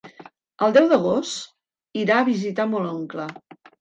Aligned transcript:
El 0.67 0.73
deu 0.77 0.87
d'agost 0.93 2.01
irà 2.05 2.17
a 2.23 2.27
visitar 2.31 2.67
mon 2.73 2.89
oncle. 2.97 3.29